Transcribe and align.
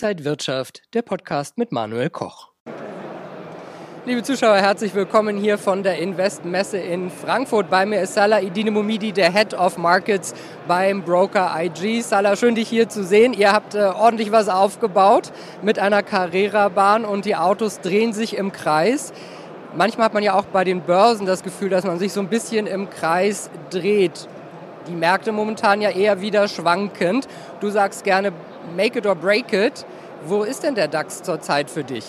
Inside 0.00 0.24
Wirtschaft, 0.24 0.82
der 0.94 1.02
Podcast 1.02 1.58
mit 1.58 1.72
Manuel 1.72 2.08
Koch. 2.08 2.50
Liebe 4.06 4.22
Zuschauer, 4.22 4.54
herzlich 4.54 4.94
willkommen 4.94 5.36
hier 5.36 5.58
von 5.58 5.82
der 5.82 5.98
Investmesse 5.98 6.78
in 6.78 7.10
Frankfurt. 7.10 7.68
Bei 7.68 7.84
mir 7.84 8.02
ist 8.02 8.14
Salah 8.14 8.40
Idine 8.40 8.70
Mumidi, 8.70 9.10
der 9.10 9.32
Head 9.32 9.54
of 9.54 9.76
Markets 9.76 10.36
beim 10.68 11.02
Broker 11.02 11.52
IG. 11.60 12.02
Salah, 12.02 12.36
schön 12.36 12.54
dich 12.54 12.68
hier 12.68 12.88
zu 12.88 13.02
sehen. 13.02 13.32
Ihr 13.32 13.52
habt 13.52 13.74
äh, 13.74 13.86
ordentlich 13.86 14.30
was 14.30 14.48
aufgebaut 14.48 15.32
mit 15.62 15.80
einer 15.80 16.04
Carrera-Bahn 16.04 17.04
und 17.04 17.24
die 17.24 17.34
Autos 17.34 17.80
drehen 17.80 18.12
sich 18.12 18.36
im 18.36 18.52
Kreis. 18.52 19.12
Manchmal 19.74 20.04
hat 20.04 20.14
man 20.14 20.22
ja 20.22 20.34
auch 20.34 20.44
bei 20.44 20.62
den 20.62 20.82
Börsen 20.82 21.26
das 21.26 21.42
Gefühl, 21.42 21.70
dass 21.70 21.84
man 21.84 21.98
sich 21.98 22.12
so 22.12 22.20
ein 22.20 22.28
bisschen 22.28 22.68
im 22.68 22.88
Kreis 22.88 23.50
dreht. 23.70 24.28
Die 24.86 24.94
Märkte 24.94 25.32
momentan 25.32 25.80
ja 25.80 25.90
eher 25.90 26.20
wieder 26.20 26.46
schwankend. 26.46 27.26
Du 27.60 27.68
sagst 27.68 28.04
gerne, 28.04 28.32
make 28.76 28.98
it 28.98 29.06
or 29.06 29.14
break 29.14 29.52
it. 29.52 29.84
Wo 30.26 30.42
ist 30.42 30.62
denn 30.62 30.74
der 30.74 30.88
DAX 30.88 31.22
zurzeit 31.22 31.70
für 31.70 31.84
dich? 31.84 32.04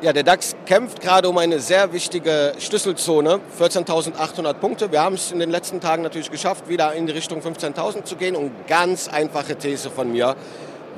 Ja, 0.00 0.12
der 0.12 0.22
DAX 0.22 0.54
kämpft 0.64 1.00
gerade 1.00 1.28
um 1.28 1.38
eine 1.38 1.58
sehr 1.58 1.92
wichtige 1.92 2.52
Schlüsselzone, 2.58 3.40
14.800 3.58 4.54
Punkte. 4.54 4.92
Wir 4.92 5.02
haben 5.02 5.16
es 5.16 5.32
in 5.32 5.40
den 5.40 5.50
letzten 5.50 5.80
Tagen 5.80 6.02
natürlich 6.02 6.30
geschafft, 6.30 6.68
wieder 6.68 6.92
in 6.94 7.06
die 7.06 7.12
Richtung 7.12 7.40
15.000 7.40 8.04
zu 8.04 8.14
gehen. 8.14 8.36
Und 8.36 8.52
ganz 8.68 9.08
einfache 9.08 9.56
These 9.56 9.90
von 9.90 10.12
mir, 10.12 10.36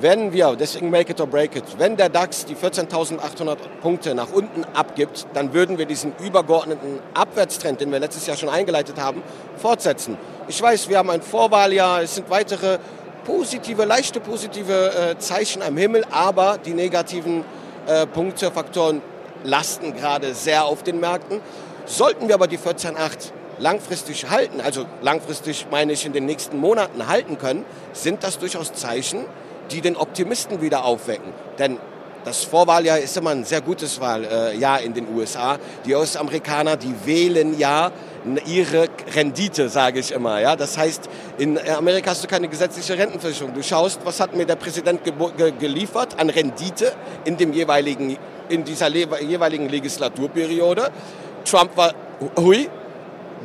wenn 0.01 0.33
wir, 0.33 0.57
deswegen 0.57 0.91
make 0.91 1.13
it 1.13 1.21
or 1.21 1.27
break 1.27 1.57
it, 1.57 1.65
wenn 1.79 1.97
der 1.97 2.09
DAX 2.09 2.45
die 2.45 2.55
14.800 2.55 3.57
Punkte 3.81 4.15
nach 4.15 4.33
unten 4.33 4.65
abgibt, 4.75 5.27
dann 5.35 5.53
würden 5.53 5.79
wir 5.79 5.87
diesen 5.87 6.13
übergeordneten 6.23 7.01
Abwärtstrend, 7.15 7.81
den 7.81 7.93
wir 7.93 8.01
letztes 8.01 8.27
Jahr 8.27 8.37
schon 8.37 8.49
eingeleitet 8.49 8.99
haben, 8.99 9.23
fortsetzen. 9.57 10.17
Ich 10.49 10.61
weiß, 10.61 10.89
wir 10.89 10.99
haben 10.99 11.11
ein 11.11 11.23
Vorwahljahr, 11.23 12.03
es 12.03 12.15
sind 12.15 12.31
weitere 12.31 12.79
positive, 13.31 13.85
leichte 13.85 14.19
positive 14.19 15.13
äh, 15.13 15.19
Zeichen 15.19 15.63
am 15.63 15.77
Himmel, 15.77 16.05
aber 16.11 16.59
die 16.59 16.75
negativen 16.75 17.45
äh, 17.87 18.05
Punkte, 18.07 18.51
Faktoren 18.51 19.03
lasten 19.45 19.95
gerade 19.95 20.35
sehr 20.35 20.65
auf 20.65 20.83
den 20.83 20.99
Märkten. 20.99 21.41
Sollten 21.87 22.27
wir 22.27 22.35
aber 22.35 22.49
die 22.49 22.59
14,8 22.59 23.31
langfristig 23.59 24.29
halten, 24.31 24.61
also 24.61 24.85
langfristig 25.01 25.67
meine 25.71 25.93
ich 25.93 26.05
in 26.05 26.13
den 26.13 26.27
nächsten 26.27 26.59
Monaten 26.59 27.07
halten 27.07 27.39
können, 27.39 27.65
sind 27.93 28.25
das 28.25 28.39
durchaus 28.39 28.73
Zeichen, 28.73 29.25
die 29.71 29.81
den 29.81 29.97
Optimisten 29.97 30.61
wieder 30.61 30.85
aufwecken. 30.85 31.33
Denn 31.59 31.79
das 32.25 32.43
Vorwahljahr 32.43 32.99
ist 32.99 33.17
immer 33.17 33.31
ein 33.31 33.45
sehr 33.45 33.61
gutes 33.61 34.01
Wahljahr 34.01 34.81
in 34.81 34.93
den 34.93 35.07
USA. 35.15 35.59
Die 35.87 35.95
US-Amerikaner, 35.95 36.77
die 36.77 36.95
wählen 37.05 37.59
ja 37.59 37.93
ihre 38.47 38.89
Rendite, 39.15 39.69
sage 39.69 40.01
ich 40.01 40.13
immer. 40.13 40.41
Ja? 40.41 40.57
Das 40.57 40.77
heißt, 40.77 41.09
in 41.39 41.59
Amerika 41.59 42.11
hast 42.11 42.23
du 42.23 42.29
keine 42.29 42.49
gesetzliche 42.49 42.97
Rentenversicherung. 42.97 43.55
Du 43.55 43.63
schaust, 43.63 44.01
was 44.05 44.21
hat 44.21 44.35
mir 44.35 44.47
der 44.47 44.57
Präsident 44.57 45.05
ge 45.05 45.13
geliefert 45.59 46.19
an 46.19 46.31
Rendite 46.31 46.93
in, 47.25 47.37
dem 47.37 47.53
jeweiligen, 47.53 48.17
in 48.49 48.65
dieser 48.65 48.89
jeweiligen 48.89 49.69
Legislaturperiode. 49.69 50.91
Trump 51.45 51.77
war 51.77 51.95
hui, 52.37 52.69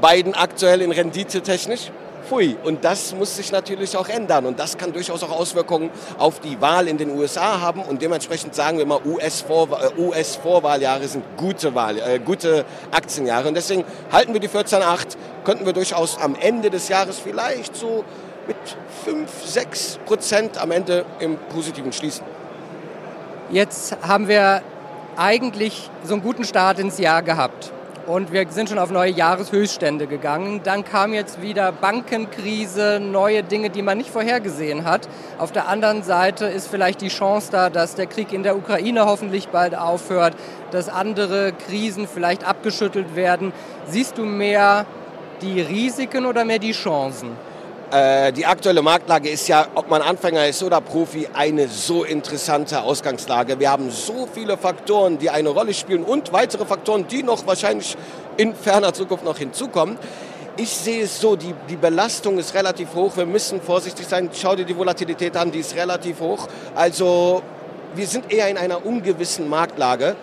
Biden 0.01 0.33
aktuell 0.33 0.81
in 0.81 0.91
Rendite 0.91 1.41
technisch 1.41 1.91
Pfui. 2.27 2.57
Und 2.63 2.83
das 2.83 3.13
muss 3.13 3.35
sich 3.35 3.51
natürlich 3.51 3.95
auch 3.97 4.09
ändern. 4.09 4.45
Und 4.45 4.59
das 4.59 4.77
kann 4.77 4.93
durchaus 4.93 5.23
auch 5.23 5.31
Auswirkungen 5.31 5.89
auf 6.17 6.39
die 6.39 6.59
Wahl 6.61 6.87
in 6.87 6.97
den 6.97 7.17
USA 7.17 7.61
haben. 7.61 7.81
Und 7.81 8.01
dementsprechend 8.01 8.55
sagen 8.55 8.77
wir 8.77 8.85
mal, 8.85 8.99
US-Vorwahljahre 9.05 11.01
US 11.01 11.11
sind 11.11 11.23
gute, 11.37 11.75
Wahl, 11.75 11.97
äh, 11.97 12.19
gute 12.19 12.65
Aktienjahre. 12.91 13.47
Und 13.47 13.55
deswegen 13.55 13.83
halten 14.11 14.33
wir 14.33 14.39
die 14.39 14.49
14,8, 14.49 15.17
könnten 15.43 15.65
wir 15.65 15.73
durchaus 15.73 16.17
am 16.19 16.35
Ende 16.35 16.69
des 16.69 16.89
Jahres 16.89 17.19
vielleicht 17.19 17.75
so 17.75 18.03
mit 18.47 18.57
5, 19.05 19.29
6 19.45 19.99
Prozent 20.05 20.57
am 20.61 20.71
Ende 20.71 21.05
im 21.19 21.37
Positiven 21.49 21.91
schließen. 21.93 22.25
Jetzt 23.49 23.95
haben 24.01 24.27
wir 24.27 24.61
eigentlich 25.17 25.89
so 26.03 26.13
einen 26.13 26.23
guten 26.23 26.43
Start 26.43 26.79
ins 26.79 26.97
Jahr 26.97 27.21
gehabt 27.21 27.71
und 28.07 28.31
wir 28.31 28.45
sind 28.49 28.69
schon 28.69 28.79
auf 28.79 28.91
neue 28.91 29.11
Jahreshöchststände 29.11 30.07
gegangen. 30.07 30.61
Dann 30.63 30.83
kam 30.83 31.13
jetzt 31.13 31.41
wieder 31.41 31.71
Bankenkrise, 31.71 32.99
neue 32.99 33.43
Dinge, 33.43 33.69
die 33.69 33.81
man 33.81 33.97
nicht 33.97 34.09
vorhergesehen 34.09 34.85
hat. 34.85 35.07
Auf 35.39 35.51
der 35.51 35.67
anderen 35.67 36.03
Seite 36.03 36.45
ist 36.45 36.67
vielleicht 36.67 37.01
die 37.01 37.07
Chance 37.07 37.49
da, 37.51 37.69
dass 37.69 37.95
der 37.95 38.05
Krieg 38.05 38.31
in 38.31 38.43
der 38.43 38.55
Ukraine 38.55 39.05
hoffentlich 39.05 39.47
bald 39.49 39.75
aufhört, 39.75 40.35
dass 40.71 40.89
andere 40.89 41.53
Krisen 41.53 42.07
vielleicht 42.07 42.47
abgeschüttelt 42.47 43.15
werden. 43.15 43.53
Siehst 43.87 44.17
du 44.17 44.23
mehr 44.23 44.85
die 45.41 45.61
Risiken 45.61 46.25
oder 46.25 46.45
mehr 46.45 46.59
die 46.59 46.73
Chancen? 46.73 47.31
Äh, 47.95 48.33
die 48.33 48.45
aktuelle 48.45 48.81
Marktlage 48.81 49.29
ist 49.29 49.47
ja, 49.47 49.67
ob 49.73 49.89
man 49.89 50.01
Anfänger 50.01 50.45
ist 50.47 50.61
oder 50.63 50.81
Profi, 50.81 51.29
eine 51.33 51.69
so 51.69 52.03
interessante 52.03 52.81
Ausgangslage. 52.81 53.57
Wir 53.57 53.71
haben 53.71 53.89
so 53.89 54.27
viele 54.33 54.57
Faktoren, 54.57 55.17
die 55.17 55.29
eine 55.29 55.47
Rolle 55.47 55.73
spielen 55.73 56.03
und 56.03 56.33
weitere 56.33 56.65
Faktoren, 56.65 57.07
die 57.07 57.23
noch 57.23 57.47
wahrscheinlich 57.47 57.95
in 58.35 58.53
ferner 58.53 58.91
Zukunft 58.91 59.23
noch 59.23 59.37
hinzukommen. 59.37 59.97
Ich 60.57 60.71
sehe 60.71 61.03
es 61.03 61.21
so, 61.21 61.37
die, 61.37 61.53
die 61.69 61.77
Belastung 61.77 62.37
ist 62.37 62.53
relativ 62.53 62.95
hoch. 62.95 63.15
Wir 63.15 63.25
müssen 63.25 63.61
vorsichtig 63.61 64.07
sein. 64.07 64.29
Schau 64.33 64.57
dir 64.57 64.65
die 64.65 64.75
Volatilität 64.75 65.37
an, 65.37 65.51
die 65.51 65.59
ist 65.59 65.77
relativ 65.77 66.19
hoch. 66.19 66.49
Also 66.75 67.43
wir 67.95 68.07
sind 68.07 68.29
eher 68.29 68.49
in 68.49 68.57
einer 68.57 68.85
ungewissen 68.85 69.47
Marktlage 69.47 70.17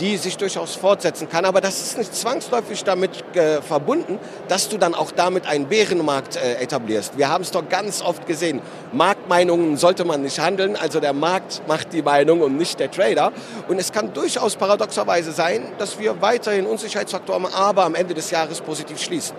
die 0.00 0.16
sich 0.16 0.36
durchaus 0.36 0.74
fortsetzen 0.74 1.28
kann. 1.28 1.44
Aber 1.44 1.60
das 1.60 1.80
ist 1.80 1.98
nicht 1.98 2.14
zwangsläufig 2.14 2.84
damit 2.84 3.24
äh, 3.34 3.62
verbunden, 3.62 4.18
dass 4.48 4.68
du 4.68 4.78
dann 4.78 4.94
auch 4.94 5.10
damit 5.10 5.46
einen 5.46 5.66
Bärenmarkt 5.66 6.36
äh, 6.36 6.56
etablierst. 6.56 7.16
Wir 7.16 7.28
haben 7.28 7.42
es 7.42 7.50
doch 7.50 7.68
ganz 7.68 8.02
oft 8.02 8.26
gesehen. 8.26 8.60
Marktmeinungen 8.92 9.76
sollte 9.76 10.04
man 10.04 10.22
nicht 10.22 10.38
handeln. 10.38 10.76
Also 10.76 11.00
der 11.00 11.12
Markt 11.12 11.62
macht 11.66 11.92
die 11.92 12.02
Meinung 12.02 12.40
und 12.40 12.56
nicht 12.56 12.78
der 12.80 12.90
Trader. 12.90 13.32
Und 13.68 13.78
es 13.78 13.92
kann 13.92 14.12
durchaus 14.12 14.56
paradoxerweise 14.56 15.32
sein, 15.32 15.62
dass 15.78 15.98
wir 15.98 16.20
weiterhin 16.20 16.66
Unsicherheitsfaktoren, 16.66 17.46
aber 17.46 17.84
am 17.84 17.94
Ende 17.94 18.14
des 18.14 18.30
Jahres 18.30 18.60
positiv 18.60 19.00
schließen. 19.00 19.36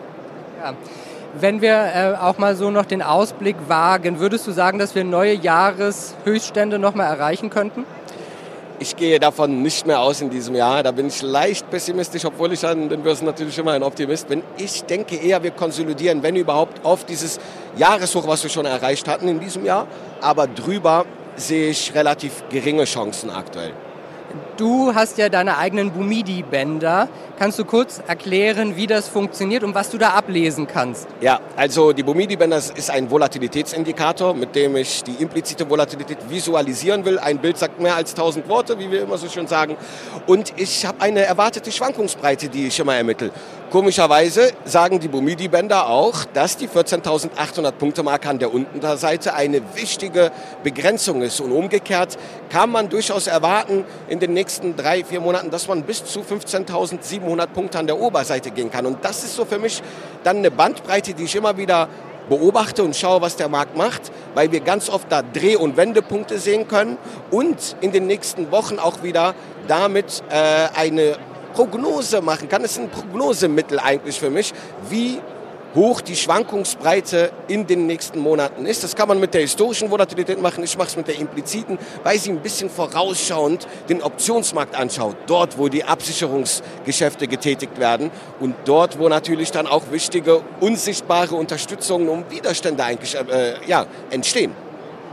Ja. 0.61 0.73
Wenn 1.39 1.61
wir 1.61 1.73
äh, 1.73 2.15
auch 2.19 2.37
mal 2.37 2.55
so 2.55 2.71
noch 2.71 2.85
den 2.85 3.01
Ausblick 3.01 3.55
wagen, 3.67 4.19
würdest 4.19 4.47
du 4.47 4.51
sagen, 4.51 4.79
dass 4.79 4.95
wir 4.95 5.03
neue 5.03 5.33
Jahreshöchststände 5.33 6.79
noch 6.79 6.95
mal 6.95 7.05
erreichen 7.05 7.49
könnten? 7.49 7.85
Ich 8.79 8.95
gehe 8.95 9.19
davon 9.19 9.63
nicht 9.63 9.87
mehr 9.87 10.01
aus 10.01 10.21
in 10.21 10.29
diesem 10.29 10.53
Jahr. 10.53 10.83
Da 10.83 10.91
bin 10.91 11.07
ich 11.07 11.23
leicht 11.23 11.67
pessimistisch, 11.71 12.25
obwohl 12.25 12.53
ich 12.53 12.63
an 12.63 12.89
den 12.89 13.01
Börsen 13.01 13.25
natürlich 13.25 13.57
immer 13.57 13.71
ein 13.71 13.81
Optimist 13.81 14.27
bin. 14.27 14.43
Ich 14.57 14.83
denke 14.83 15.15
eher, 15.15 15.41
wir 15.41 15.49
konsolidieren, 15.49 16.21
wenn 16.21 16.35
überhaupt, 16.35 16.85
auf 16.85 17.03
dieses 17.03 17.39
Jahreshoch, 17.75 18.27
was 18.27 18.43
wir 18.43 18.51
schon 18.51 18.67
erreicht 18.67 19.07
hatten 19.07 19.27
in 19.27 19.39
diesem 19.39 19.65
Jahr. 19.65 19.87
Aber 20.21 20.45
drüber 20.45 21.05
sehe 21.35 21.71
ich 21.71 21.95
relativ 21.95 22.43
geringe 22.49 22.85
Chancen 22.85 23.31
aktuell. 23.31 23.73
Du 24.57 24.95
hast 24.95 25.17
ja 25.19 25.29
deine 25.29 25.57
eigenen 25.57 25.91
Bumidi-Bänder. 25.91 27.07
Kannst 27.37 27.59
du 27.59 27.65
kurz 27.65 28.01
erklären, 28.07 28.75
wie 28.75 28.87
das 28.87 29.07
funktioniert 29.07 29.63
und 29.63 29.75
was 29.75 29.91
du 29.91 29.99
da 29.99 30.09
ablesen 30.09 30.65
kannst? 30.65 31.07
Ja, 31.21 31.39
also 31.55 31.93
die 31.93 32.01
Bumidi-Bänder 32.01 32.57
ist 32.57 32.89
ein 32.89 33.11
Volatilitätsindikator, 33.11 34.33
mit 34.33 34.55
dem 34.55 34.75
ich 34.75 35.03
die 35.03 35.21
implizite 35.21 35.69
Volatilität 35.69 36.17
visualisieren 36.29 37.05
will. 37.05 37.19
Ein 37.19 37.37
Bild 37.37 37.59
sagt 37.59 37.79
mehr 37.79 37.95
als 37.95 38.11
1000 38.11 38.49
Worte, 38.49 38.79
wie 38.79 38.89
wir 38.91 39.03
immer 39.03 39.17
so 39.19 39.29
schön 39.29 39.45
sagen. 39.45 39.77
Und 40.25 40.53
ich 40.57 40.85
habe 40.85 41.01
eine 41.01 41.21
erwartete 41.21 41.71
Schwankungsbreite, 41.71 42.49
die 42.49 42.67
ich 42.67 42.79
immer 42.79 42.95
ermittle. 42.95 43.31
Komischerweise 43.69 44.53
sagen 44.63 45.01
die 45.01 45.09
Bumidi-Bänder 45.09 45.89
auch, 45.89 46.23
dass 46.33 46.55
die 46.55 46.69
14.800 46.69 47.73
Punkte 47.73 48.01
Marke 48.01 48.29
an 48.29 48.39
der 48.39 48.53
Unterseite 48.53 49.33
eine 49.33 49.61
wichtige 49.75 50.31
Begrenzung 50.63 51.21
ist. 51.21 51.41
Und 51.41 51.51
umgekehrt 51.51 52.17
kann 52.49 52.69
man 52.69 52.87
durchaus 52.87 53.27
erwarten 53.27 53.83
in 54.07 54.21
den 54.21 54.33
nächsten 54.33 54.77
drei, 54.77 55.03
vier 55.03 55.19
Monaten, 55.19 55.51
dass 55.51 55.67
man 55.67 55.83
bis 55.83 56.05
zu 56.05 56.21
15.700 56.21 57.47
Punkte 57.47 57.79
an 57.79 57.87
der 57.87 57.99
Oberseite 57.99 58.51
gehen 58.51 58.71
kann. 58.71 58.85
Und 58.85 59.03
das 59.03 59.25
ist 59.25 59.35
so 59.35 59.43
für 59.43 59.59
mich 59.59 59.83
dann 60.23 60.37
eine 60.37 60.49
Bandbreite, 60.49 61.13
die 61.13 61.25
ich 61.25 61.35
immer 61.35 61.57
wieder 61.57 61.89
beobachte 62.29 62.83
und 62.83 62.95
schaue, 62.95 63.21
was 63.21 63.35
der 63.35 63.49
Markt 63.49 63.75
macht, 63.75 64.13
weil 64.33 64.51
wir 64.51 64.61
ganz 64.61 64.89
oft 64.89 65.11
da 65.11 65.21
Dreh- 65.21 65.57
und 65.57 65.75
Wendepunkte 65.75 66.39
sehen 66.39 66.67
können 66.67 66.97
und 67.31 67.75
in 67.81 67.91
den 67.91 68.07
nächsten 68.07 68.51
Wochen 68.51 68.79
auch 68.79 69.03
wieder 69.03 69.35
damit 69.67 70.23
äh, 70.29 70.67
eine 70.75 71.17
Prognose 71.57 72.21
machen 72.21 72.47
kann. 72.49 72.63
Es 72.63 72.73
ist 72.73 72.81
ein 72.81 72.89
Prognosemittel 72.89 73.79
eigentlich 73.79 74.19
für 74.19 74.29
mich, 74.29 74.53
wie 74.91 75.19
hoch 75.73 76.01
die 76.01 76.15
Schwankungsbreite 76.15 77.31
in 77.47 77.65
den 77.65 77.87
nächsten 77.87 78.19
Monaten 78.19 78.67
ist. 78.67 78.83
Das 78.83 78.95
kann 78.95 79.07
man 79.07 79.19
mit 79.19 79.33
der 79.33 79.41
historischen 79.41 79.89
Volatilität 79.89 80.39
machen. 80.39 80.63
Ich 80.63 80.77
mache 80.77 80.89
es 80.89 80.95
mit 80.95 81.07
der 81.07 81.17
impliziten, 81.17 81.79
weil 82.03 82.19
sie 82.19 82.29
ein 82.29 82.41
bisschen 82.41 82.69
vorausschauend 82.69 83.67
den 83.89 84.03
Optionsmarkt 84.03 84.75
anschaut. 84.75 85.15
Dort, 85.25 85.57
wo 85.57 85.67
die 85.67 85.83
Absicherungsgeschäfte 85.83 87.27
getätigt 87.27 87.79
werden 87.79 88.11
und 88.39 88.53
dort, 88.65 88.99
wo 88.99 89.09
natürlich 89.09 89.49
dann 89.49 89.65
auch 89.65 89.89
wichtige, 89.89 90.41
unsichtbare 90.59 91.35
Unterstützungen 91.35 92.07
und 92.07 92.29
Widerstände 92.29 92.83
eigentlich 92.83 93.15
äh, 93.15 93.55
ja, 93.65 93.87
entstehen. 94.11 94.51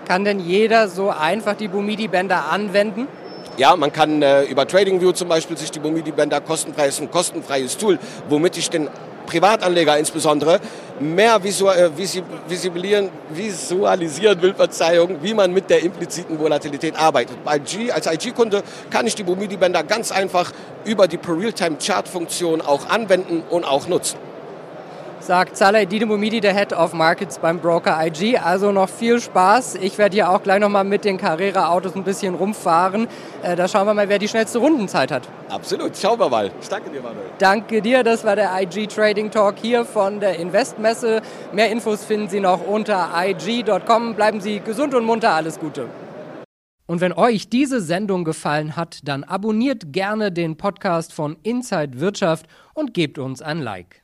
Kann 0.06 0.26
denn 0.26 0.40
jeder 0.40 0.88
so 0.88 1.08
einfach 1.08 1.54
die 1.54 1.68
Bumidi-Bänder 1.68 2.50
anwenden? 2.50 3.08
Ja, 3.56 3.76
man 3.76 3.92
kann 3.92 4.20
äh, 4.20 4.42
über 4.44 4.66
TradingView 4.66 5.12
zum 5.12 5.28
Beispiel 5.28 5.56
sich 5.56 5.70
die 5.70 5.78
Bumidi-Bänder 5.78 6.40
kostenfrei 6.40 6.88
ist 6.88 7.00
ein 7.00 7.08
kostenfreies 7.08 7.76
Tool, 7.76 8.00
womit 8.28 8.56
ich 8.56 8.68
den 8.68 8.88
Privatanleger 9.26 9.96
insbesondere 9.96 10.58
mehr 10.98 11.36
äh, 11.36 11.44
visualisieren, 11.44 13.10
visualisieren 13.30 14.42
will, 14.42 14.54
Verzeihung, 14.54 15.18
wie 15.22 15.34
man 15.34 15.52
mit 15.52 15.70
der 15.70 15.84
impliziten 15.84 16.36
Volatilität 16.40 16.96
arbeitet. 16.96 17.44
Bei 17.44 17.60
G, 17.60 17.92
als 17.92 18.06
IG-Kunde 18.06 18.64
kann 18.90 19.06
ich 19.06 19.14
die 19.14 19.22
Bumidi-Bänder 19.22 19.84
ganz 19.84 20.10
einfach 20.10 20.50
über 20.84 21.06
die 21.06 21.16
Per-Real-Time-Chart-Funktion 21.16 22.60
auch 22.60 22.88
anwenden 22.88 23.44
und 23.48 23.62
auch 23.62 23.86
nutzen 23.86 24.18
sagt 25.24 25.56
Saleh 25.56 25.86
Didemumidi, 25.86 26.40
der 26.40 26.54
Head 26.54 26.74
of 26.74 26.92
Markets 26.92 27.38
beim 27.38 27.58
Broker 27.58 27.98
IG. 28.06 28.36
Also 28.36 28.72
noch 28.72 28.90
viel 28.90 29.20
Spaß. 29.20 29.76
Ich 29.76 29.96
werde 29.96 30.14
hier 30.14 30.28
auch 30.28 30.42
gleich 30.42 30.60
nochmal 30.60 30.84
mit 30.84 31.04
den 31.06 31.16
Carrera-Autos 31.16 31.96
ein 31.96 32.04
bisschen 32.04 32.34
rumfahren. 32.34 33.08
Äh, 33.42 33.56
da 33.56 33.66
schauen 33.66 33.86
wir 33.86 33.94
mal, 33.94 34.08
wer 34.08 34.18
die 34.18 34.28
schnellste 34.28 34.58
Rundenzeit 34.58 35.10
hat. 35.10 35.22
Absolut, 35.48 35.96
schauen 35.96 36.20
wir 36.20 36.28
mal. 36.28 36.50
Ich 36.60 36.68
danke 36.68 36.90
dir, 36.90 37.00
Manuel. 37.00 37.24
Danke 37.38 37.80
dir, 37.80 38.02
das 38.02 38.24
war 38.24 38.36
der 38.36 38.50
IG 38.60 38.86
Trading 38.86 39.30
Talk 39.30 39.54
hier 39.62 39.86
von 39.86 40.20
der 40.20 40.38
Investmesse. 40.38 41.22
Mehr 41.52 41.70
Infos 41.70 42.04
finden 42.04 42.28
Sie 42.28 42.40
noch 42.40 42.66
unter 42.66 43.10
ig.com. 43.16 44.14
Bleiben 44.14 44.40
Sie 44.40 44.60
gesund 44.60 44.94
und 44.94 45.06
munter, 45.06 45.30
alles 45.30 45.58
Gute. 45.58 45.86
Und 46.86 47.00
wenn 47.00 47.14
euch 47.14 47.48
diese 47.48 47.80
Sendung 47.80 48.24
gefallen 48.24 48.76
hat, 48.76 48.98
dann 49.04 49.24
abonniert 49.24 49.90
gerne 49.94 50.30
den 50.30 50.58
Podcast 50.58 51.14
von 51.14 51.38
Inside 51.42 51.98
Wirtschaft 51.98 52.46
und 52.74 52.92
gebt 52.92 53.18
uns 53.18 53.40
ein 53.40 53.60
Like. 53.60 54.03